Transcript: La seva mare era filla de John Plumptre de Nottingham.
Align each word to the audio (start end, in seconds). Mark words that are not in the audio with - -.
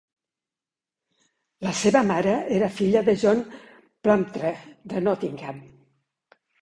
La 1.65 1.73
seva 1.81 2.01
mare 2.11 2.33
era 2.59 2.71
filla 2.79 3.03
de 3.09 3.15
John 3.25 3.43
Plumptre 4.07 4.55
de 4.95 5.03
Nottingham. 5.09 5.61